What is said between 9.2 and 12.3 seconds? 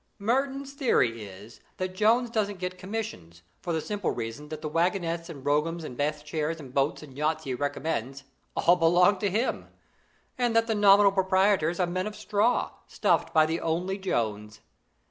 him, and that the nominal proprietors are men of